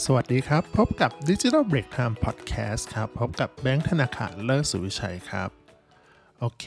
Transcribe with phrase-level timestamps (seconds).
[0.00, 5.50] สวัสดีครับ พบกับ Digital Break Time Podcast ครับ พบกับแบงค์ธนาคารเลิศสุวิชัยครับ
[6.40, 6.64] โอเค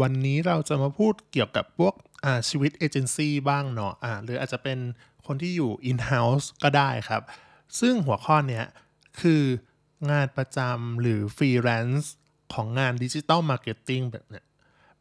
[0.00, 1.94] วันนี้เราจะมาพูดเกี่ยวกับพวก
[2.48, 4.78] ชีวิตเอเจนซี่บ้างเนาะหรืออาจจะเป็น
[5.26, 7.22] คนที่อยู่ in-house ก็ได้ครับ
[7.80, 8.64] ซึ่งหัวข้อเนี้ย
[9.20, 9.42] คือ
[10.10, 12.14] งานประจำหรือฟรีแลนซ์
[12.54, 14.44] ของงานดิจิ t a ลมาร์เก็ตติ้งแบบเนี้ย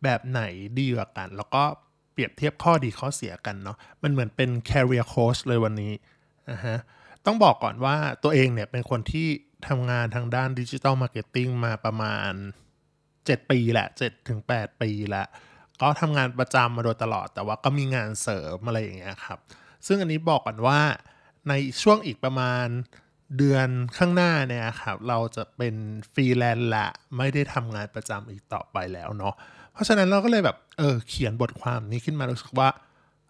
[0.04, 0.42] แบบไหน
[0.80, 1.64] ดีกว่ากัน แล้วก็
[2.12, 5.94] เปรียบเทียบข้อดีข้อเสียกันเนาะมันเหมือนเป็น career coach เลยวันนี้
[6.52, 6.78] นะฮะ
[7.26, 9.28] ต้องบอกก่อนว่าตัวเองเนี่ยเป็นคนที่
[9.68, 12.32] ทำงานทางด้าน digital marketing มาประมาณ
[12.90, 15.28] 7 ปีแหละ7ถึง8ปีแล้ว
[15.82, 19.40] ก็ทำงานประจำมาโดยตลอด แต่ว่าก็มีงานเสริมอะไรอย่างเงี้ยครับ
[19.88, 20.80] ซึ่งอันนี้บอกก่อนว่า
[21.50, 22.66] ในช่วงอีกประมาณ
[23.38, 23.68] เดือน
[23.98, 25.76] ข้างหน้าเนี่ยครับเราจะเป็น
[26.14, 29.34] ฟรีแลนซ์ละไม่ได้ทำงานประจำอีกต่อไปแล้วเนาะ
[29.74, 32.70] เพราะฉะนั้นเราก็เลยแบบเออเขียนบทความนี้ขึ้นมารู้สึกว่า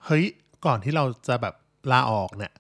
[0.05, 0.26] เฮ้ย
[0.65, 1.55] ก่อนที่เราจะแบบ
[1.91, 2.54] ลาออกเนี่ย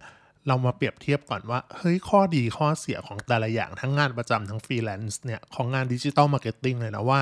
[0.49, 7.21] เรามาเปรียบเทียบก่อนว่าเฮ้ยข้อดีข้อเสียของแต่ละอย่างทั้งงานประจำทั้งฟรีแลนซ์เนี่ยของงาน digital marketing เลยนะว่า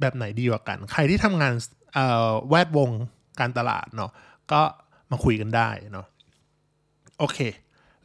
[0.00, 1.52] แบบไหนดีกว่ากัน ใครที่ทำงาน
[2.48, 2.90] แวดวง
[3.40, 4.10] การตลาดเนาะ
[4.52, 4.60] ก็
[5.10, 6.06] มาคุยกันได้เนาะ
[7.18, 7.38] โอเค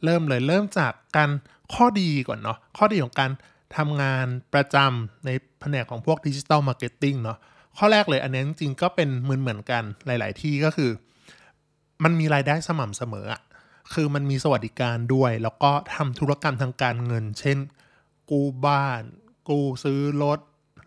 [0.04, 1.30] เริ่มเลยเริ่มจากการ
[1.74, 3.30] ข้อดีก่อนเนาะข้อดีของการ
[3.76, 7.38] ทำงานประจำในแผนกของพวก digital marketing เนาะ
[7.78, 10.90] ข้อแรกเลยอันนี้จริงๆก็เป็นเหมือนเหมือนกันหลาย ๆ ที่ก็คือ
[12.04, 13.40] มันมีรายได้สม่ำเสมออะ
[13.92, 17.58] คือมันมีสวัสดิการด้วย แล้วก็ทำธุรกรรมทางการเงิน เช่น
[18.30, 19.02] กู้บ้าน
[19.48, 20.38] กู้ซื้อรถ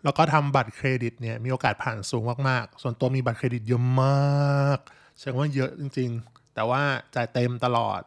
[0.04, 4.80] แล้วก็ทำบัตรเครดิตเนี่ยมีโอกาสผ่านสูงมากๆ ส่วนตัวมีบัตรเครดิตเยอะมาก
[5.20, 6.82] ใช่ว่าเยอะจริง ๆ แต่ว่า
[7.16, 8.02] จ่ายเต็มตลอด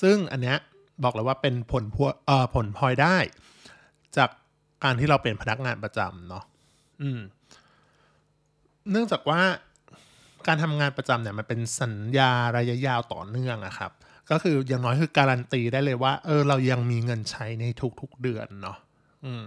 [0.00, 0.58] ซึ่งอันเนี้ย
[1.02, 3.16] บอกเลยว่าเป็นผลพวเอ่อผลพลอยได้
[4.16, 4.30] จาก
[4.84, 6.44] การที่เราเป็นพนักงานประจำเนาะ
[7.02, 7.20] อืม
[8.90, 9.40] เนื่องจากว่า
[10.46, 13.92] การทำงานประจำเนี่ยมันเป็นสัญญาระยะยาวต่อเนื่องอะครับ
[14.30, 17.64] ก็คืออย่างน้อยคือการันตีได้เลยว่า เออ เรายังมีเงินใช้ใน
[18.00, 18.78] ทุกๆเดือนเนาะ
[19.24, 19.42] อืม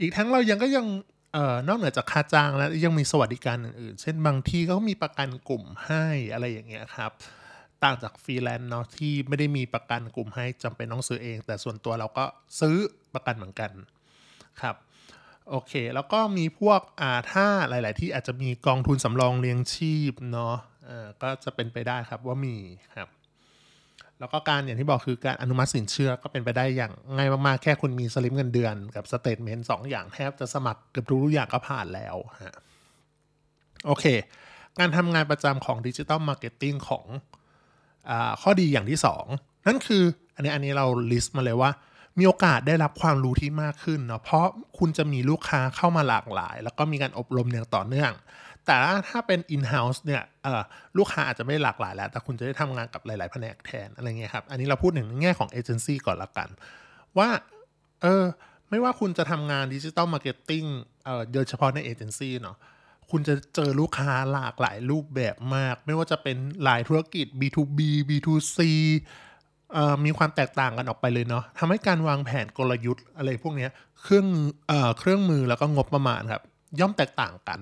[0.00, 0.86] อีกทั้งเรายังก็ยัง
[1.32, 7.12] เอ่อนอกเหนือจากค่าจ้างแล้วยังมีสวัสดิการอื่นๆ เช่นบางที่เขามีประกันกลุ่มให้อะไรอย่างเงี้ยครับ
[7.82, 12.24] ต่างจากฟรีแลนซ์เนาะที่ไม่ได้มีประกันกลุ่มให้จำเป็นต้องซื้อเอง แต่ส่วนตัวเราก็
[12.60, 12.76] ซื้อ
[13.14, 13.70] ประกันเหมือนกัน
[14.60, 14.76] ครับ
[15.50, 20.56] โอเค แล้วก็มีพวกอ่าถ้าหลาย ๆ ที่อาจจะมีกองทุนสำรองเลี้ยงชีพเนาะ
[20.88, 22.56] อ่าก็จะเป็นไปได้ครับว่ามี
[22.96, 23.08] ครับ
[24.22, 32.56] แล้วก็การอย่างที่บอกคือการอนุมัติสินเชื่อก็เป็นไปได้อย่างง่ายมากๆ แค่คุณมีสลิปเงินเดือน กับ statement สองอย่างแทบจะสมัครเกือบทุกอย่างก็ผ่านแล้วฮะ
[33.86, 34.04] โอเค
[34.78, 37.06] การทำงานประจำของ digital marketing ของ
[38.10, 38.12] อ
[38.42, 38.98] ข้อดีอย่างที่
[39.32, 41.70] 2 นั่นคืออันนี้อันนี้เรา list มาเลยว่า
[42.18, 44.46] มีโอกาสได้รับความรู้ที่มากขึ้นเนาะเพราะ
[44.78, 48.12] คุณจะมีลูกค้าเข้ามาหลากหลาย แล้วก็มีการอบรมอย่างต่อเนื่อง
[48.66, 48.76] แต่
[49.08, 50.22] ถ้าเป็น in-house เนี่ย
[50.98, 56.48] ลูกค้าอาจจะไม่หลากหลายแล้ว แต่คุณจะได้ทำงานกับหลาย ๆ แผนกแทนอะไรเงี้ยครับ อันนี้เราพูดถึงแง่ของเอเจนซี่ก่อนละกัน
[57.18, 57.28] ว่า
[58.02, 58.24] เออ
[58.70, 60.64] ไม่ว่าคุณจะทำงาน digital marketing
[61.34, 62.56] โดยเฉพาะในเอเจนซี่เนาะ
[63.10, 68.58] คุณจะเจอลูกค้าหลากหลายรูปแบบมาก ไม่ว่าจะเป็นหลายธุรกิจ B2B B2C
[70.04, 73.68] มีความแตกต่างกันออกไปเลยเนาะทำให้การวางแผนกลยุทธ์อะไรพวกนี้
[74.02, 74.26] เครื่อง
[74.70, 76.42] อเครื่องมือแล้วก็งบประมาณครับ
[76.80, 77.58] ย่อมแตกต่างกัน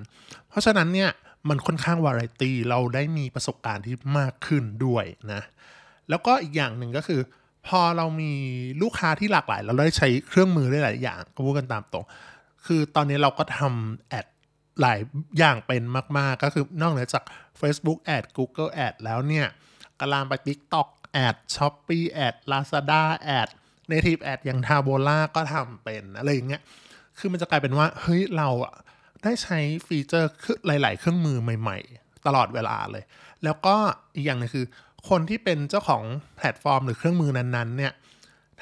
[0.48, 1.10] เพราะฉะนั้นเนี่ย
[1.48, 5.43] มันค่อนข้างวาไรตี้เราได้มีประสบการณ์ที่มากขึ้นด้วยนะ
[6.09, 7.21] แล้วก็อีกอย่างหนึ่งก็คือ
[7.66, 8.32] พอเรามี
[8.82, 12.04] ลูกค้าที่หลากหลาย เราได้ใช้เครื่องมือได้หลายอย่างก็พูดกันตามตรง
[12.66, 14.26] คือตอนนี้เราก็ทำแอด
[14.81, 14.98] หลาย
[15.38, 15.82] อย่างเป็น
[16.19, 17.25] มาก ๆ ก็คือนอกเหนือจาก
[17.60, 19.47] Facebook Ad Google Ad แล้วเนี่ย
[20.00, 20.88] กลามไป TikTok
[21.27, 23.03] Ad Shopee Ad Lazada
[23.38, 23.48] Ad
[23.91, 26.62] Native Ad อย่าง t a b o l a ก็ทำเป็นอะไรอย่างเงี้ย
[27.19, 28.75] คือมันจะกลายเป็นว่า เฮ้ย เราอะ
[29.25, 30.31] ได้ใช้ฟีเจอร์
[30.66, 33.04] หลาย ๆ เครื่องมือใหม่ ๆ ตลอดเวลาเลย
[33.44, 33.76] แล้วก็
[34.14, 34.66] อีกอย่างนึงคือ
[35.08, 36.03] คนที่เป็นเจ้าของ
[36.36, 37.92] แพลตฟอร์มหรือเครื่องมือนั้น ๆ เนี่ย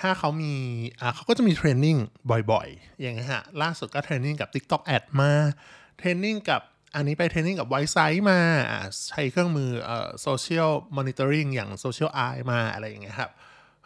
[0.00, 0.54] ถ้าเขามี
[1.00, 1.96] อ่าเขาก็จะมี training
[2.52, 5.32] บ่อย ๆ อย่างเงี้ยฮะ ล่าสุดก็เทรนนิ่งกับ TikTok Ad มา
[5.98, 6.62] training กับ
[6.94, 8.38] อันนี้ไป training กับ Wisesight มา
[9.08, 12.20] ใช้เครื่องมือเอ่อ social monitoring อย่าง Social Eye
[12.50, 13.30] มาอะไรอย่างเงี้ยครับ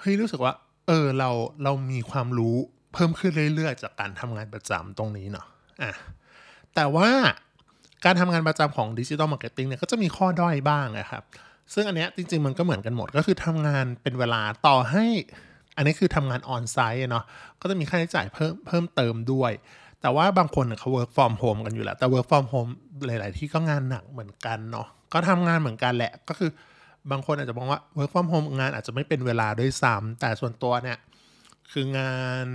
[0.00, 0.52] เฮ้ยรู้สึกว่า
[0.86, 1.30] เออเรา
[1.64, 2.56] เรามีความรู้
[2.94, 5.46] เพิ่มขึ้นเรื่อย ๆ จากการทำงานประจำตรงนี้เนาะ
[5.82, 5.92] อะ
[6.74, 7.10] แต่ว่า
[8.04, 11.22] การทำงานประจำของ digital marketing เนี่ยก็จะมีข้อด้อยบ้างนะครับ
[11.74, 15.04] ซึ่งอันเนี้ยจริง ๆ มันก็เหมือนกันหมดก็คือทำงานเป็นเวลาต่อให้
[15.76, 17.24] อันนี้คือทำงาน onsite เนาะ
[17.60, 19.52] ก็จะมีค่าใช้จ่ายเพิ่มเพิ่มเติมด้วย
[20.00, 22.70] แต่ว่าบางคนเขา work from home กันอยู่แล้ว แต่ work from home
[23.06, 26.50] หลาย ๆ ที่ก็งานหนักเหมือนกันเนาะก็ทำงานเหมือนกันแหละก็คือ
[27.10, 30.98] บางคนอาจจะมองว่า work from home งานอาจจะไม่เป็นเวลาด้วยซ้ำแต่ส่วนตัวเนี่ย
[31.72, 32.46] คืองาน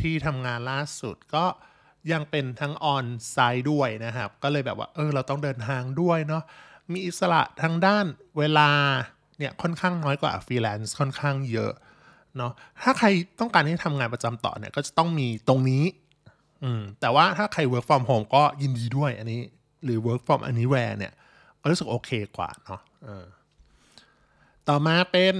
[0.00, 1.44] ที่ทำงานล่าสุดก็
[2.12, 6.42] ยังเป็นทั้ง onsite ด้วยนะครับ ก็เลยแบบว่าเออเราต้องเดินทางด้วยเนาะ
[6.92, 8.04] มีอิสระทางด้าน
[8.38, 8.70] เวลา
[9.38, 11.72] เนี่ยค่อนข้างน้อยกว่าฟรีแลนซ์ค่อนข้างเยอะ
[12.36, 12.52] เนาะ
[12.82, 13.08] ถ้าใคร
[13.40, 15.84] ต้องการที่ทำงานประจำต่อเนี่ยก็จะต้องมีตรงนี้
[16.62, 19.40] อืมแต่ว่าถ้าใคร work from home ก็ยินดีด้วยอันนี้
[19.84, 21.12] หรือ work from anywhere เนี่ย
[21.70, 22.80] รู้สึกโอเคกว่าเนาะ
[24.68, 25.36] ต่อมาเป็น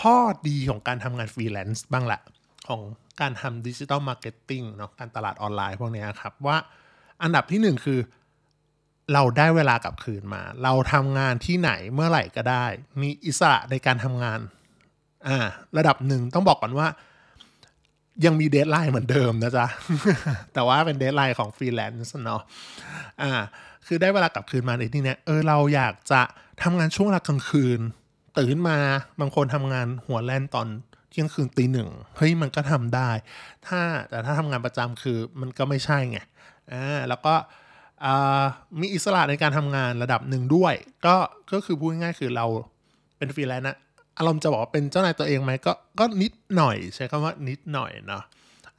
[0.00, 0.18] ข้อ
[0.48, 2.20] ดีของการทำงานฟรีแลนซ์บ้างละ
[2.68, 2.80] ของ
[3.20, 6.56] การทำ digital marketing เนาะการตลาดออนไลน์พวกนี้ครับ ว่า
[7.22, 8.00] อันดับที่หนึ่งคือ
[9.12, 12.66] เราได้เวลากลับคืนมา เราทำงานที่ไหนเมื่อไหร่ก็ได้
[13.00, 14.40] มีอิสระในการทำงาน
[15.28, 15.38] อ่า
[15.76, 16.88] ระดับหนึ่งต้องบอกก่อนว่า
[18.24, 19.66] ยังมี deadline เหมือนเดิมนะจ๊ะ
[20.54, 22.42] แต่ว่าเป็น deadline ของฟรีแลนซ์เนาะ
[23.22, 23.32] อ่า
[23.86, 26.22] คือได้เวลากลับคืนมาในที่เนี้เออเราอยากจะ
[26.62, 27.80] ทำงานช่วงเวลากลางคืน
[28.38, 28.78] ตื่นมา
[29.20, 30.68] บางคนทำงานหัวแล่นตอน
[31.14, 33.10] ที่ยงคืนตีหนึ่งเฮ้ยมันก็ทำได้
[33.66, 36.18] ถ้าแต่ถ้าทำงานประจำคือมันก็ไม่ใช่ไง
[36.72, 37.34] อ่าแล้วก็
[38.80, 40.74] มีอิสระในการทำงานระดับหนึ่งด้วย
[41.06, 41.16] ก็
[41.52, 42.46] ก็คือพูดง่ายๆคือเรา
[43.18, 43.76] เป็นฟรีแลนซ์นะ
[44.18, 48.22] อารมณ์จะบอกว่าเป็นเจ้านายตัวเองไหมก็ก็นิดหน่อยใช้คำว่านิดหน่อยเนาะ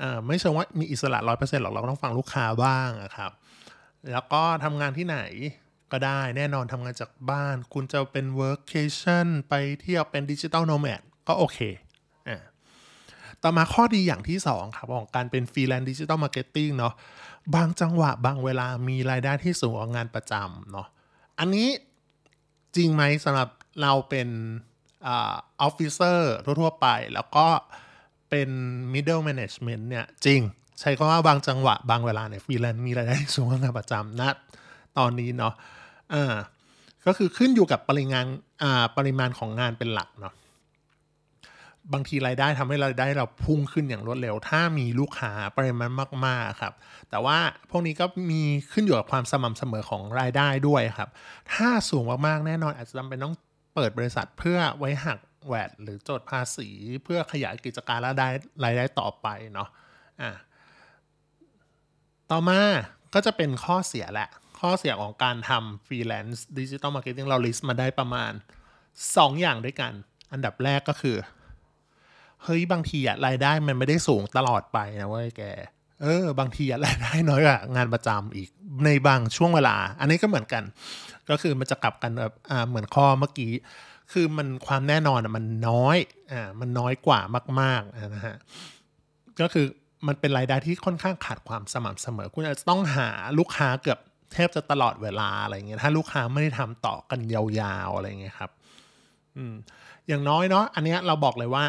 [0.02, 3.32] อ่ไม่ใช่ว่ามีอิสระร้อยเปอร์เซ็นต์หรอกเราก็ต้องฟังลูกค้าบ้างครับ
[4.12, 5.20] แล้วก็ทำงานที่ไหน
[5.92, 11.60] ก็ได้แน่นอนทำงานจากบ้าน คุณจะเป็น workcation ไปเที่ยวเป็น digital nomad ก็โอเค
[13.46, 16.94] ต่อมาข้อดีอย่างที่ 2 ครับ ของการเป็นฟรีแลนซ์ digital marketing เนาะ
[17.56, 20.88] บางจังหวะบางเวลามีรายได้ที่สูงกว่างานประจำเนาะ
[21.40, 21.70] อันนี้
[22.76, 23.50] จริงไหมสำหรับ
[23.82, 24.30] เราเป็น
[25.10, 27.48] officer ทั่วๆไป แล้วก็
[28.30, 28.50] เป็น
[28.94, 30.42] middle management เนี่ยจริง
[30.80, 34.32] ใช้คำว่าบางจังหวะบางเวลาเนี่ยฟรีแลนซ์มีรายได้สูงกว่างานประจำนะ
[34.98, 35.54] ตอนนี้เนาะ
[36.14, 36.34] อ่า
[37.06, 38.26] ก็คือขึ้นอยู่กับปริมาณ
[38.64, 40.34] อ่าปริมาณของงานเป็นหลักเนาะ
[41.94, 45.92] บางทีรายได้ทำให้รายได้เราพุ่งขึ้นอย่างรวดเร็ว ถ้ามีลูกค้าปริมาณ
[46.26, 46.74] มาก ๆ ครับ
[47.10, 47.38] แต่ว่า
[47.70, 48.42] พวกนี้ก็มี
[48.72, 51.10] ขึ้นอยู่กับความสม่ำเสมอของรายได้ด้วยครับ
[51.54, 53.36] ถ้าสูงมาก ๆ แน่นอนอาจจะจำเป็นต้อง
[53.76, 56.70] เปิดบริษัทเพื่อไว้หัก VAT หรือจดภาษี
[57.04, 58.28] เพื่อขยายกิจการและได้
[58.64, 59.70] รายได้ต่อไปเนาะ
[60.22, 60.32] อ่า
[62.32, 62.60] ต่อมา
[63.14, 64.30] ก็จะเป็นข้อเสียแหละ
[64.60, 68.32] ข้อเสียของการทำฟรีแลนซ์ digital marketing เรา list มาได้ประมาณ
[68.86, 69.92] 2 อย่างด้วยกัน
[70.32, 71.18] อันดับแรกก็คือ
[72.46, 75.42] เฮ้ยบางทีอะรายได้มันไม่ได้สูงตลอดไปนะเว้ยแก
[76.02, 78.50] เออ บางทีอะรายได้น้อยกว่างานประจำอีก
[78.86, 80.64] ในบางช่วงเวลา อันนี้ก็เหมือนกัน
[81.30, 83.54] ก็คือมันจะกลับกันแบบอ่าเหมือนข้อเมื่อกี้
[84.12, 85.98] คือมันความแน่นอนอะมันน้อย
[86.32, 87.20] อ่ามันน้อยกว่า
[87.62, 88.36] มากๆนะฮะ
[89.42, 89.66] ก็คือ
[90.08, 93.10] มันเป็นรายได้ที่ค่อนข้างขาดความสม่ำเสมอ คุณอาจจะต้องหา
[93.40, 94.00] ลูกค้าเกือบ
[94.34, 98.52] แทบจะตลอดเวลาอะไรเงี้ยถ้าลูกค้าไม่ได้ทำต่อกันยาวๆอะไรเงี้ยครับ
[99.38, 99.54] อืม
[100.08, 101.64] อย่างน้อยเนาะอันเนี้ยเราบอกเลยว่า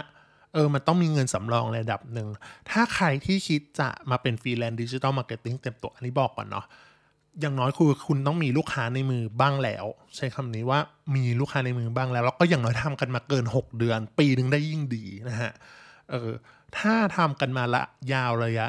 [0.57, 2.29] เออ มันต้องมีเงินสำรองระดับหนึ่ง
[2.71, 6.67] ถ้าใครที่คิดจะมาเป็นฟรีแลนซ์ digital marketing เต็มตัว อันนี้บอกก่อนเนาะ
[7.41, 9.85] อย่างน้อยคือคุณต้องมีลูกค้าในมือบ้างแล้ว
[10.17, 10.79] ใช้คำนี้ว่า
[11.15, 15.53] มีลูกค้าในมือบ้างแล้ว แล้วก็อย่างน้อยทำกันมาเกิน 6 เดือน ปีหนึ่งได้ยิ่งดีนะฮะ
[16.11, 16.31] เออ
[16.79, 17.83] ถ้าทำกันมาละ
[18.13, 18.67] ยาวระยะ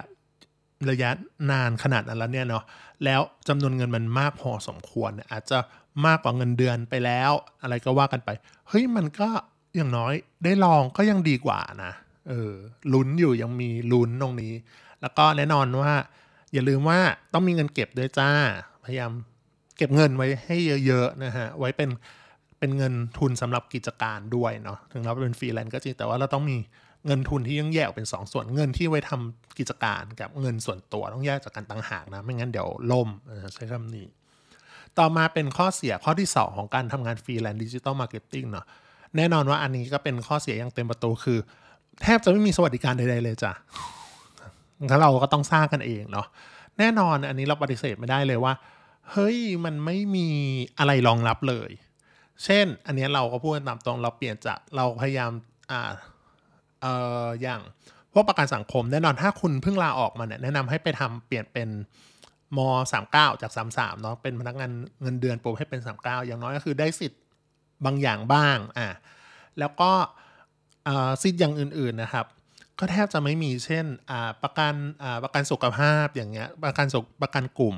[0.90, 1.10] ระยะ
[1.52, 2.64] นานขนาดนั้นแล้วเนี่ยเนาะ
[3.06, 5.58] แล้วจำนวนเงินมันมากพอสมควร อาจจะ
[6.06, 7.32] มากกว่าเงินเดือนไปแล้ว
[7.62, 8.30] อะไรก็ว่ากันไป
[8.68, 9.30] เฮ้ย มันก็
[9.78, 10.14] อย่างน้อย
[10.44, 11.92] ได้ลองก็ยังดีกว่านะ
[12.30, 12.54] เออ
[12.94, 14.54] ลุ้นอยู่ยังมีลุ้นตรงนี้
[15.02, 15.94] แล้วก็แน่นอนว่า
[16.54, 17.00] อย่าลืมว่า
[17.34, 18.30] ต้องมีเงินเก็บด้วยจ้า
[18.86, 19.12] พยายาม
[19.78, 21.90] เก็บเงินไว้ให้เยอะๆนะฮะไว้เป็น
[22.60, 26.58] เป็นเงินทุนสำหรับกิจการด้วยเนาะถึงเราเป็นฟรีแลนซ์ก็จริงแต่ว่าเราต้องมี
[27.06, 33.10] เงินทุนที่ยังแยกเป็น 2 ส่วนเงินที่ไว้ทำกิจการกับเงินส่วนตัวต้องแยกจากกันต่างหากนะไม่งั้นเดี๋ยวล่ม
[33.56, 34.08] ใช้คำนี้
[34.98, 38.66] ต่อมาเป็นข้อเสียข้อที่ 2 ของการทำงานฟรีแลนซ์ digital marketing เนาะ
[39.16, 41.40] แน่นอนว่าอันนี้ก็เป็นข้อเสียอย่างเต็มประตูคือ
[42.02, 43.52] แทบจะไม่มีสวัสดิการใดๆเลยจ้ะ
[44.92, 46.28] ถ้าเราก็ต้องสร้างกันเองเนาะ
[46.80, 48.54] แน่นอนอันนี้เราปฏิเสธไม่ได้เลยว่า
[49.12, 50.28] เฮ้ยมันไม่มี
[50.80, 51.70] อะไรรองรับเลย
[52.44, 55.32] เช่น อันนี้เราก็พูดตามตรงเราเปลี่ยนจากเราพยายาม
[55.72, 55.92] อ่า
[56.82, 56.94] เอ่
[57.26, 57.62] ออย่าง
[58.14, 61.70] พวกประกันสังคมแน่นอนถ้าคุณเพิ่งลาออกมาเนี่ยแนะนำให้ไปทำเปลี่ยนเป็น
[62.58, 62.60] ม
[63.02, 64.72] 39 จาก 33เนาะเป็นพนักงาน
[65.02, 67.22] เงินเดือนปุ๊บให้เป็น 39 อย่างน้อยก็คือได้สิทธิ์
[67.86, 68.90] บางอย่างบ้างอะ
[69.60, 69.92] แล้วก็
[71.22, 72.26] สิทธิ์อย่างอื่นๆนะครับ
[72.80, 73.86] ก็แทบจะไม่มีเช่น
[74.44, 74.74] ประกัน
[75.24, 77.76] ประกันสุขภาพอย่างเงี้ยประกันสุขประกันกลุ่ม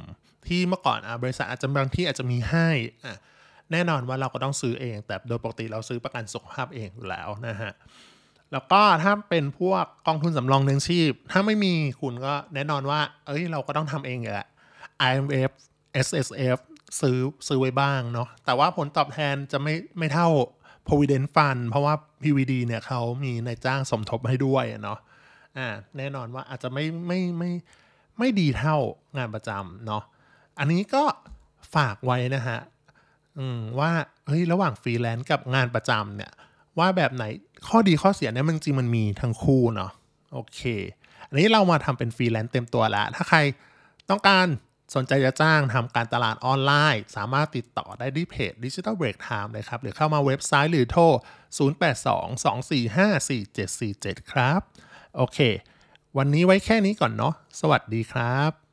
[0.47, 2.67] ที่เมื่อก่อนอบริษัทอาจจะบางที่อาจจะมีให้
[3.71, 7.73] แน่นอนว่าเราก็ต้องซื้อเอง แต่โดยปกติเราซื้อประกันสุขภาพเองอยู่แล้วนะฮะ
[8.51, 14.47] แล้วก็ถ้าเป็นพวกกองทุนสำรองเลี้ยงชีพ ถ้าไม่มีคุณก็แน่นอนว่า เอ้ยเราก็ต้องทำเองแหละ
[15.09, 15.51] IMF
[16.05, 16.57] SSF
[17.01, 17.17] ซื้อ
[17.47, 20.27] ซื้อไว้บ้างเนาะแต่ว่าผลตอบแทนจะไม่ไม่เท่า
[20.87, 21.93] provident fund เพราะว่า
[22.23, 24.99] PVD เนี่ยเขามีในจ้างสมทบให้ด้วยเนาะ
[25.57, 25.67] อ่า
[25.97, 27.51] แน่นอนว่าอาจจะไม่ไม่ไม่
[28.19, 28.77] ไม่ดีเท่า
[29.17, 30.03] งานประจำเนาะ
[30.59, 31.03] อันนี้ก็
[31.75, 32.59] ฝากไว้นะฮะ
[33.79, 33.91] ว่า
[34.27, 36.31] เฮ้ยระหว่างฟรีแลนซ์กับงานประจำเนี่ย
[36.79, 37.23] ว่าแบบไหน
[37.67, 39.91] ข้อดีข้อเสียเนี่ยมันจริงมันมีทั้งคู่เนาะ
[40.33, 40.61] โอเค
[41.29, 43.39] อันนี้เรามาทำเป็นฟรีแลนซ์เต็มตัวแล้ว ถ้าใคร
[44.09, 44.47] ต้องการ
[44.95, 51.03] สนใจจะจ้างทำการตลาดออนไลน์ สามารถติดต่อได้ที่เพจ Digital Break Time เลยครับ หรือเข้ามาเว็บไซต์หรือโทร
[51.57, 54.61] 0822454747 ครับ
[55.15, 55.39] โอเค
[56.17, 58.68] วันนี้ไว้แค่นี้ก่อนเนาะ สวัสดีครับ